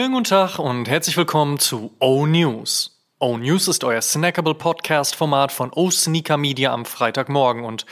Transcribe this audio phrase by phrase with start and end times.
[0.00, 3.04] Schönen guten Tag und herzlich willkommen zu O News.
[3.18, 7.84] O News ist euer snackable Podcast-Format von O Sneaker Media am Freitagmorgen und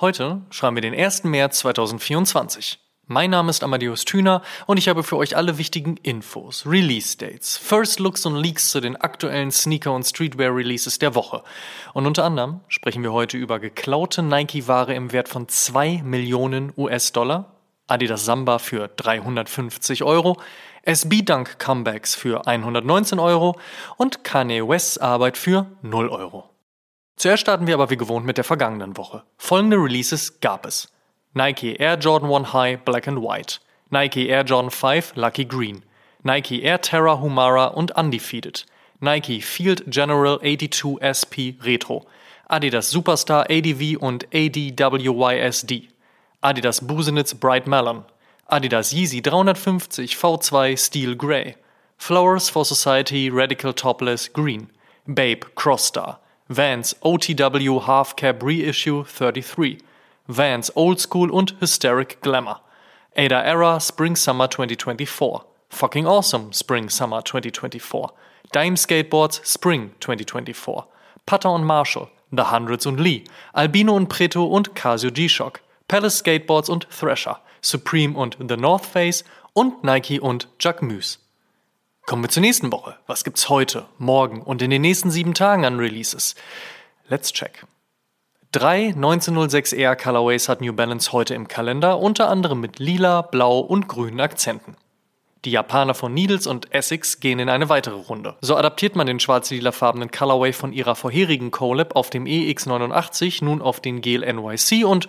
[0.00, 1.24] heute schreiben wir den 1.
[1.24, 2.78] März 2024.
[3.06, 7.98] Mein Name ist Amadeus Thüner und ich habe für euch alle wichtigen Infos, Release-Dates, First
[7.98, 11.42] Looks und Leaks zu den aktuellen Sneaker- und Streetwear-Releases der Woche.
[11.94, 17.55] Und unter anderem sprechen wir heute über geklaute Nike-Ware im Wert von 2 Millionen US-Dollar,
[17.86, 20.36] Adidas Samba für 350 Euro,
[20.82, 23.58] SB Dunk Comebacks für 119 Euro
[23.96, 26.50] und Kanye Wests Arbeit für 0 Euro.
[27.16, 29.22] Zuerst starten wir aber wie gewohnt mit der vergangenen Woche.
[29.38, 30.92] Folgende Releases gab es.
[31.32, 33.58] Nike Air Jordan 1 High Black and White,
[33.90, 35.82] Nike Air Jordan 5 Lucky Green,
[36.22, 38.66] Nike Air Terra Humara und Undefeated,
[39.00, 42.06] Nike Field General 82 SP Retro,
[42.48, 45.88] Adidas Superstar ADV und ADWYSD,
[46.46, 48.04] Adidas Busenitz Bright Melon,
[48.48, 51.56] Adidas Yeezy 350 V2 Steel Grey,
[51.98, 54.70] Flowers for Society Radical Topless Green,
[55.08, 59.78] Babe Crossstar, Vans OTW Half Cap Reissue 33,
[60.28, 62.60] Vans Old School und Hysteric Glamour.
[63.16, 65.44] Ada Era Spring Summer 2024.
[65.70, 68.12] Fucking Awesome Spring Summer 2024.
[68.52, 70.84] Dime Skateboards Spring 2024.
[71.26, 72.08] Putter und Marshall.
[72.30, 73.24] The Hundreds und Lee.
[73.52, 75.65] Albino und Preto und Casio G-Shock.
[75.88, 77.40] Palace Skateboards und Thrasher.
[77.62, 79.24] Supreme und The North Face.
[79.52, 81.20] Und Nike und Jacquemus.
[82.06, 82.96] Kommen wir zur nächsten Woche.
[83.06, 86.34] Was gibt's heute, morgen und in den nächsten sieben Tagen an Releases?
[87.08, 87.64] Let's check.
[88.52, 93.58] Drei 1906 Air Colorways hat New Balance heute im Kalender, unter anderem mit lila, blau
[93.58, 94.76] und grünen Akzenten.
[95.44, 98.36] Die Japaner von Needles und Essex gehen in eine weitere Runde.
[98.40, 103.80] So adaptiert man den schwarz-lilafarbenen Colorway von ihrer vorherigen Colab auf dem EX89 nun auf
[103.80, 105.08] den Gel NYC und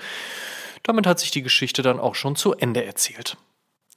[0.88, 3.38] damit hat sich die Geschichte dann auch schon zu Ende erzählt.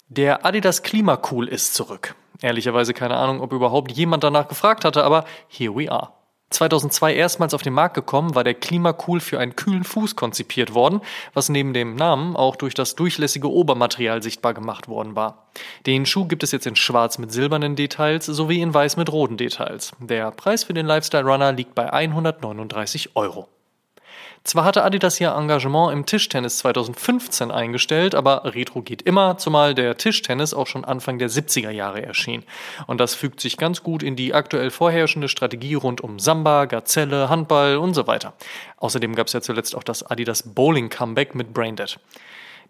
[0.09, 2.17] Der Adidas Klimacool ist zurück.
[2.43, 6.13] Ehrlicherweise keine Ahnung, ob überhaupt jemand danach gefragt hatte, aber here we are.
[6.51, 11.01] 2002 erstmals auf den Markt gekommen, war der Klimacool für einen kühlen Fuß konzipiert worden,
[11.33, 15.47] was neben dem Namen auch durch das durchlässige Obermaterial sichtbar gemacht worden war.
[15.87, 19.37] Den Schuh gibt es jetzt in schwarz mit silbernen Details sowie in weiß mit roten
[19.37, 19.93] Details.
[20.01, 23.49] Der Preis für den Lifestyle Runner liegt bei 139 Euro.
[24.43, 29.97] Zwar hatte Adidas ihr Engagement im Tischtennis 2015 eingestellt, aber Retro geht immer, zumal der
[29.99, 32.45] Tischtennis auch schon Anfang der 70er Jahre erschien.
[32.87, 37.29] Und das fügt sich ganz gut in die aktuell vorherrschende Strategie rund um Samba, Gazelle,
[37.29, 38.33] Handball und so weiter.
[38.79, 41.99] Außerdem gab es ja zuletzt auch das Adidas Bowling Comeback mit Braindead.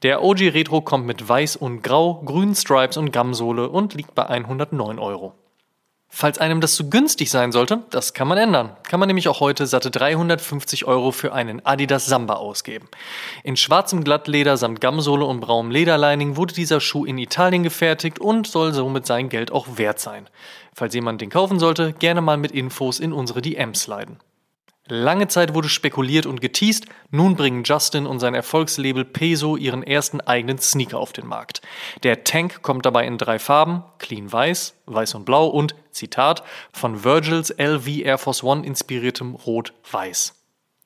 [0.03, 4.27] Der OG Retro kommt mit Weiß und Grau, grünen Stripes und Gamsohle und liegt bei
[4.27, 5.35] 109 Euro.
[6.13, 8.77] Falls einem das zu günstig sein sollte, das kann man ändern.
[8.83, 12.89] Kann man nämlich auch heute satte 350 Euro für einen Adidas Samba ausgeben.
[13.45, 18.49] In schwarzem Glattleder samt Gamsohle und braunem Lederlining wurde dieser Schuh in Italien gefertigt und
[18.49, 20.29] soll somit sein Geld auch wert sein.
[20.75, 24.19] Falls jemand den kaufen sollte, gerne mal mit Infos in unsere DMs leiten.
[24.93, 30.21] Lange Zeit wurde spekuliert und geteased, nun bringen Justin und sein Erfolgslabel Peso ihren ersten
[30.21, 31.63] eigenen Sneaker auf den Markt.
[32.03, 36.43] Der Tank kommt dabei in drei Farben, clean weiß, weiß und blau und, Zitat,
[36.73, 40.40] von Virgils LV Air Force One inspiriertem Rot-Weiß.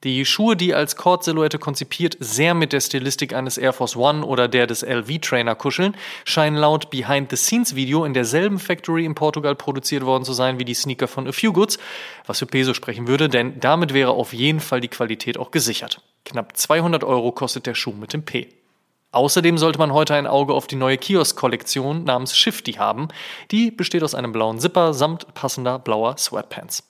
[0.04, 4.48] Die Schuhe, die als Cord-Silhouette konzipiert sehr mit der Stilistik eines Air Force One oder
[4.48, 10.34] der des LV-Trainer kuscheln, scheinen laut Behind-the-Scenes-Video in derselben Factory in Portugal produziert worden zu
[10.34, 11.78] sein wie die Sneaker von A Few Goods,
[12.26, 16.02] was für Peso sprechen würde, denn damit wäre auf jeden Fall die Qualität auch gesichert.
[16.26, 18.48] Knapp 200 Euro kostet der Schuh mit dem P.
[19.12, 23.08] Außerdem sollte man heute ein Auge auf die neue Kiosk-Kollektion namens Shifty haben.
[23.50, 26.82] Die besteht aus einem blauen Zipper samt passender blauer Sweatpants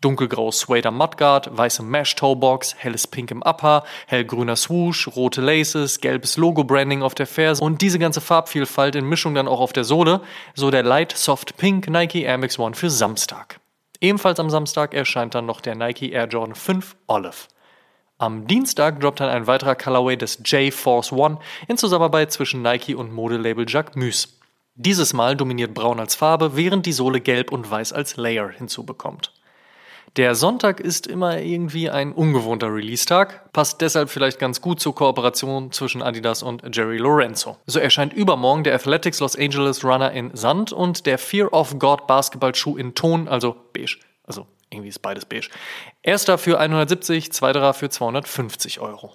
[0.00, 6.36] dunkelgrau Swader Mudguard, weiße Mesh Toebox, helles Pink im Upper, hellgrüner Swoosh, rote Laces, gelbes
[6.36, 10.22] Logo-Branding auf der Ferse und diese ganze Farbvielfalt in Mischung dann auch auf der Sohle,
[10.54, 13.60] so der Light Soft Pink Nike Air Max One für Samstag.
[14.00, 17.48] Ebenfalls am Samstag erscheint dann noch der Nike Air Jordan 5 Olive.
[18.16, 21.38] Am Dienstag droppt dann ein weiterer Colorway des J-Force One
[21.68, 24.28] in Zusammenarbeit zwischen Nike und Modelabel Jacques
[24.74, 29.32] Dieses Mal dominiert Braun als Farbe, während die Sohle Gelb und Weiß als Layer hinzubekommt.
[30.16, 35.70] Der Sonntag ist immer irgendwie ein ungewohnter Release-Tag, passt deshalb vielleicht ganz gut zur Kooperation
[35.70, 37.58] zwischen Adidas und Jerry Lorenzo.
[37.66, 42.08] So erscheint übermorgen der Athletics Los Angeles Runner in Sand und der Fear of God
[42.08, 43.98] Basketballschuh in Ton, also beige.
[44.24, 45.48] Also irgendwie ist beides beige.
[46.02, 49.12] Erster für 170, zweiterer für 250 Euro.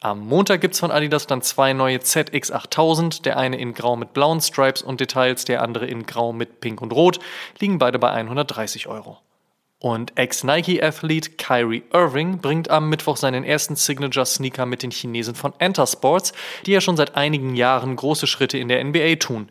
[0.00, 4.40] Am Montag gibt's von Adidas dann zwei neue ZX8000, der eine in Grau mit blauen
[4.40, 7.18] Stripes und Details, der andere in Grau mit Pink und Rot,
[7.58, 9.18] liegen beide bei 130 Euro.
[9.84, 15.86] Und Ex-Nike-Athlet Kyrie Irving bringt am Mittwoch seinen ersten Signature-Sneaker mit den Chinesen von Enter
[15.86, 16.32] Sports,
[16.64, 19.50] die ja schon seit einigen Jahren große Schritte in der NBA tun.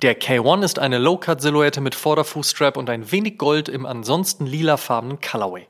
[0.00, 5.66] Der K1 ist eine Low-Cut-Silhouette mit Vorderfußstrap und ein wenig Gold im ansonsten lilafarbenen Colorway.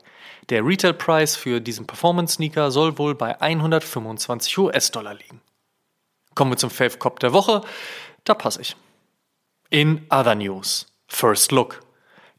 [0.47, 5.41] Der Retail-Preis für diesen Performance-Sneaker soll wohl bei 125 US-Dollar liegen.
[6.35, 7.63] Kommen wir zum Fave Cop der Woche.
[8.23, 8.77] Da passe ich.
[9.71, 10.85] In other news.
[11.09, 11.84] First Look.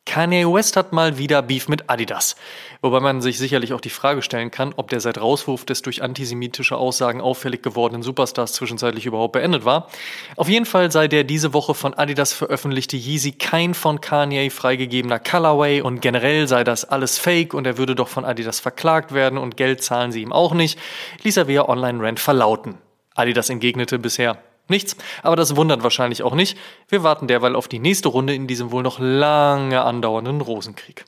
[0.06, 2.36] Kanye West hat mal wieder Beef mit Adidas.
[2.80, 6.02] Wobei man sich sicherlich auch die Frage stellen kann, ob der seit Rauswurf des durch
[6.02, 9.88] antisemitische Aussagen auffällig gewordenen Superstars zwischenzeitlich überhaupt beendet war.
[10.36, 15.18] Auf jeden Fall sei der diese Woche von Adidas veröffentlichte Yeezy kein von Kanye freigegebener
[15.18, 19.38] Colorway und generell sei das alles fake und er würde doch von Adidas verklagt werden
[19.38, 20.78] und Geld zahlen sie ihm auch nicht,
[21.24, 22.78] ließ er via Online-Rant verlauten.
[23.16, 24.38] Adidas entgegnete bisher,
[24.68, 26.58] Nichts, aber das wundert wahrscheinlich auch nicht.
[26.88, 31.04] Wir warten derweil auf die nächste Runde in diesem wohl noch lange andauernden Rosenkrieg.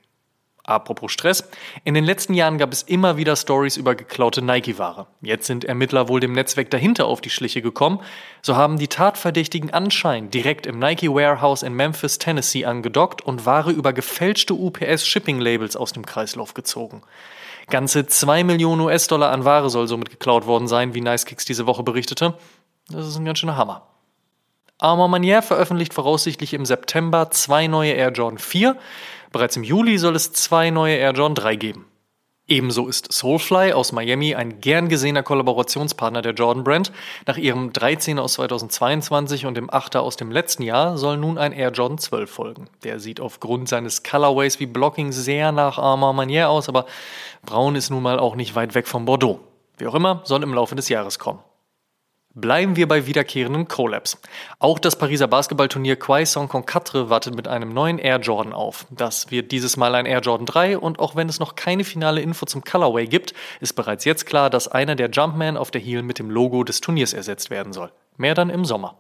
[0.69, 1.49] Apropos Stress.
[1.85, 5.07] In den letzten Jahren gab es immer wieder Stories über geklaute Nike-Ware.
[5.23, 8.01] Jetzt sind Ermittler wohl dem Netzwerk dahinter auf die Schliche gekommen.
[8.43, 13.71] So haben die Tatverdächtigen anscheinend direkt im Nike Warehouse in Memphis, Tennessee angedockt und Ware
[13.71, 17.01] über gefälschte UPS-Shipping-Labels aus dem Kreislauf gezogen.
[17.71, 21.83] Ganze 2 Millionen US-Dollar an Ware soll somit geklaut worden sein, wie Nicekicks diese Woche
[21.83, 22.35] berichtete.
[22.91, 23.83] Das ist ein ganz schöner Hammer.
[24.79, 28.77] Armand Manier veröffentlicht voraussichtlich im September zwei neue Air Jordan 4.
[29.33, 31.87] Bereits im Juli soll es zwei neue Air Jordan 3 geben.
[32.51, 36.93] Ebenso ist Soulfly aus Miami ein gern gesehener Kollaborationspartner der Jordan Brand.
[37.27, 41.53] Nach ihrem 13er aus 2022 und dem 8er aus dem letzten Jahr soll nun ein
[41.53, 42.71] Air Jordan 12 folgen.
[42.85, 46.87] Der sieht aufgrund seines Colorways wie Blocking sehr nach Armand Manier aus, aber
[47.45, 49.41] braun ist nun mal auch nicht weit weg von Bordeaux.
[49.77, 51.41] Wie auch immer, soll im Laufe des Jahres kommen.
[52.35, 54.21] Bleiben wir bei wiederkehrenden Collabs.
[54.59, 58.87] Auch das Pariser Basketballturnier Quai Saint-Concatre wartet mit einem neuen Air Jordan auf.
[58.91, 62.21] Das wird dieses Mal ein Air Jordan 3 und auch wenn es noch keine finale
[62.21, 66.03] Info zum Colorway gibt, ist bereits jetzt klar, dass einer der Jumpman auf der Heel
[66.03, 67.91] mit dem Logo des Turniers ersetzt werden soll.
[68.19, 68.97] Mehr dann im Sommer.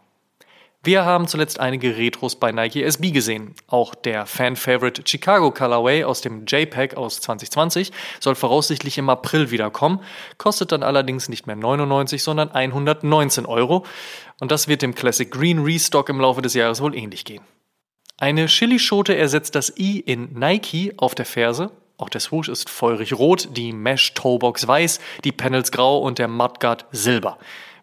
[0.84, 3.54] Wir haben zuletzt einige Retros bei Nike SB gesehen.
[3.66, 7.90] Auch der Fan-Favorite Chicago Colorway aus dem JPEG aus 2020
[8.20, 10.00] soll voraussichtlich im April wiederkommen,
[10.38, 13.84] kostet dann allerdings nicht mehr 99, sondern 119 Euro.
[14.38, 17.42] Und das wird dem Classic Green Restock im Laufe des Jahres wohl ähnlich gehen.
[18.16, 21.72] Eine Chilischote ersetzt das I in Nike auf der Ferse.
[21.96, 26.28] Auch der Swoosh ist feurig rot, die Mesh Toebox weiß, die Panels grau und der
[26.28, 27.38] Mudguard silber.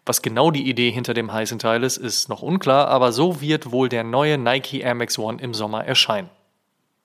[0.06, 3.72] Was genau die Idee hinter dem heißen Teil ist, ist noch unklar, aber so wird
[3.72, 6.30] wohl der neue Nike Air Max One im Sommer erscheinen.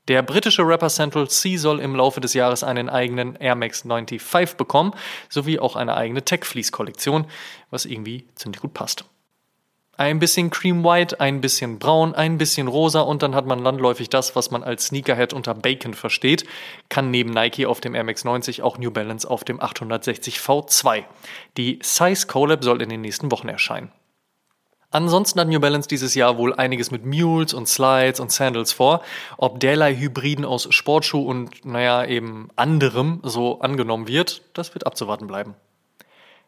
[0.07, 4.55] Der britische Rapper Central C soll im Laufe des Jahres einen eigenen Air Max 95
[4.55, 4.93] bekommen,
[5.29, 7.25] sowie auch eine eigene Tech Fleece Kollektion,
[7.71, 9.05] was irgendwie ziemlich gut passt.
[9.97, 14.09] Ein bisschen Cream White, ein bisschen Braun, ein bisschen Rosa und dann hat man landläufig
[14.09, 16.45] das, was man als Sneakerhead unter Bacon versteht.
[16.89, 21.03] Kann neben Nike auf dem Air Max 90 auch New Balance auf dem 860 V2.
[21.57, 23.91] Die Size Collab soll in den nächsten Wochen erscheinen.
[24.91, 29.01] Ansonsten hat New Balance dieses Jahr wohl einiges mit Mules und Slides und Sandals vor.
[29.37, 35.27] Ob derlei Hybriden aus Sportschuh und, naja, eben anderem so angenommen wird, das wird abzuwarten
[35.27, 35.55] bleiben.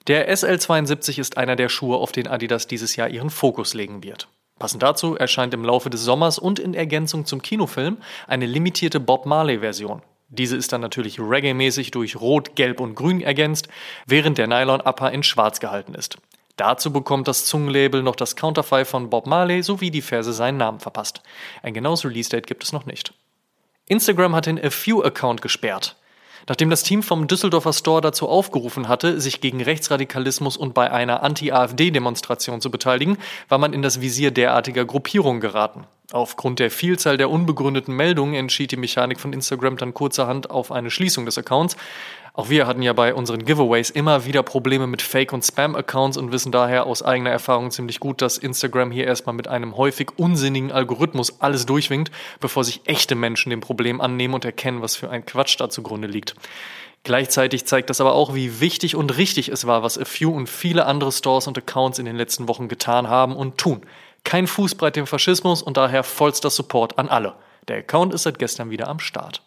[0.07, 4.27] Der SL72 ist einer der Schuhe, auf den Adidas dieses Jahr ihren Fokus legen wird.
[4.59, 7.97] Passend dazu erscheint im Laufe des Sommers und in Ergänzung zum Kinofilm
[8.27, 10.01] eine limitierte Bob Marley-Version.
[10.27, 13.69] Diese ist dann natürlich reggae-mäßig durch Rot, Gelb und Grün ergänzt,
[14.05, 16.17] während der Nylon-Upper in Schwarz gehalten ist.
[16.57, 20.81] Dazu bekommt das Zungenlabel noch das Counterfei von Bob Marley sowie die Verse seinen Namen
[20.81, 21.21] verpasst.
[21.61, 23.13] Ein genaues Release-Date gibt es noch nicht.
[23.87, 25.95] Instagram hat den A Few-Account gesperrt.
[26.47, 31.23] Nachdem das Team vom Düsseldorfer Store dazu aufgerufen hatte, sich gegen Rechtsradikalismus und bei einer
[31.23, 33.17] Anti-AfD-Demonstration zu beteiligen,
[33.49, 35.85] war man in das Visier derartiger Gruppierungen geraten.
[36.11, 40.91] Aufgrund der Vielzahl der unbegründeten Meldungen entschied die Mechanik von Instagram dann kurzerhand auf eine
[40.91, 41.77] Schließung des Accounts.
[42.35, 46.31] Auch wir hatten ja bei unseren Giveaways immer wieder Probleme mit Fake- und Spam-Accounts und
[46.31, 50.71] wissen daher aus eigener Erfahrung ziemlich gut, dass Instagram hier erstmal mit einem häufig unsinnigen
[50.71, 55.27] Algorithmus alles durchwinkt, bevor sich echte Menschen dem Problem annehmen und erkennen, was für ein
[55.27, 56.33] Quatsch da zugrunde liegt.
[57.03, 60.49] Gleichzeitig zeigt das aber auch, wie wichtig und richtig es war, was A Few und
[60.49, 63.81] viele andere Stores und Accounts in den letzten Wochen getan haben und tun.
[64.23, 67.35] Kein Fußbreit dem Faschismus und daher vollster Support an alle.
[67.67, 69.43] Der Account ist seit gestern wieder am Start.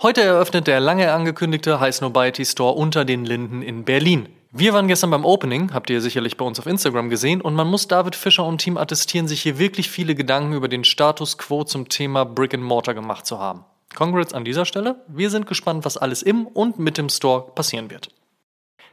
[0.00, 4.28] Heute eröffnet der lange angekündigte High Snobiety Store unter den Linden in Berlin.
[4.52, 7.66] Wir waren gestern beim Opening, habt ihr sicherlich bei uns auf Instagram gesehen, und man
[7.66, 11.64] muss David Fischer und Team attestieren, sich hier wirklich viele Gedanken über den Status quo
[11.64, 13.64] zum Thema Brick and Mortar gemacht zu haben.
[13.92, 15.02] Congrats an dieser Stelle.
[15.08, 18.10] Wir sind gespannt, was alles im und mit dem Store passieren wird.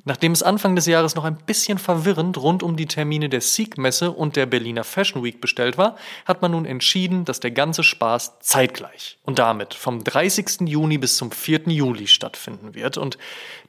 [0.08, 4.12] Nachdem es Anfang des Jahres noch ein bisschen verwirrend rund um die Termine der Seek-Messe
[4.12, 8.40] und der Berliner Fashion Week bestellt war, hat man nun entschieden, dass der ganze Spaß
[8.40, 10.62] zeitgleich und damit vom 30.
[10.70, 11.64] Juni bis zum 4.
[11.70, 13.18] Juli stattfinden wird und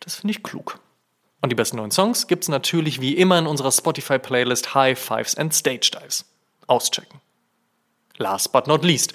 [0.00, 0.78] das finde ich klug.
[1.40, 5.54] Und die besten neuen Songs gibt's natürlich wie immer in unserer Spotify-Playlist High Fives and
[5.54, 6.26] Stage Dives.
[6.66, 7.20] Auschecken.
[8.18, 9.14] last but not least.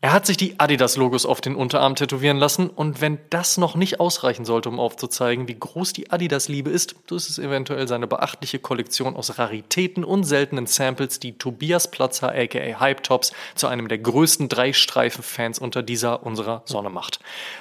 [0.00, 3.98] Er hat sich die Adidas-Logos auf den Unterarm tätowieren lassen und wenn das noch nicht
[3.98, 8.60] ausreichen sollte, um aufzuzeigen, wie groß die Adidas-Liebe ist, so ist es eventuell seine beachtliche
[8.60, 13.98] Kollektion aus Raritäten und seltenen Samples, die Tobias Platzer aka Hype Tops zu einem der
[13.98, 17.18] größten Drei-Streifen-Fans unter dieser unserer Sonne macht.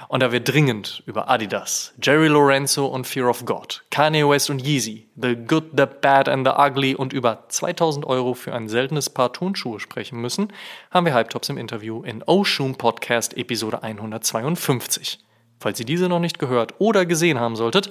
[0.07, 4.63] Und da wir dringend über Adidas, Jerry Lorenzo und Fear of God, Kanye West und
[4.63, 9.09] Yeezy, The Good, The Bad and The Ugly und über 2000 Euro für ein seltenes
[9.09, 10.53] Paar Turnschuhe sprechen müssen,
[10.91, 15.19] haben wir Hype Tops im Interview in Oshun Podcast Episode 152.
[15.61, 17.89] Falls ihr diese noch nicht gehört oder gesehen haben solltet,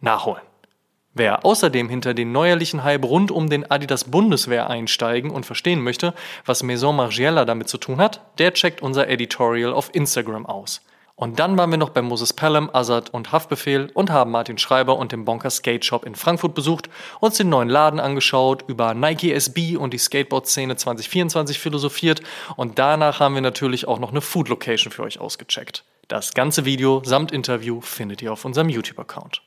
[0.00, 0.42] nachholen.
[1.14, 6.14] Wer außerdem hinter den neuerlichen Hype rund um den Adidas Bundeswehr einsteigen und verstehen möchte,
[6.44, 10.82] was Maison Margiela damit zu tun hat, der checkt unser Editorial auf Instagram aus.
[11.18, 14.98] Und dann waren wir noch bei Moses Pelham, Azad und Haftbefehl und haben Martin Schreiber
[14.98, 19.32] und den Bonker Skate Shop in Frankfurt besucht, uns den neuen Laden angeschaut, über Nike
[19.32, 22.20] SB und die Skateboard-Szene 2024 philosophiert
[22.56, 25.84] und danach haben wir natürlich auch noch eine Food Location für euch ausgecheckt.
[26.08, 29.40] Das ganze Video samt Interview findet ihr auf unserem YouTube-Account.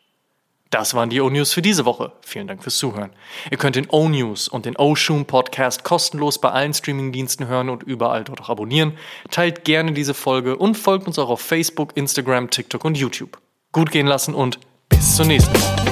[0.70, 2.12] Das waren die O-News für diese Woche.
[2.22, 3.10] Vielen Dank fürs Zuhören.
[3.50, 8.24] Ihr könnt den O-News und den O-Shoom Podcast kostenlos bei allen Streamingdiensten hören und überall
[8.24, 8.94] dort auch abonnieren.
[9.32, 13.40] Teilt gerne diese Folge und folgt uns auch auf Facebook, Instagram, TikTok und YouTube.
[13.72, 14.60] Gut gehen lassen und
[14.90, 15.89] bis zur nächsten Woche.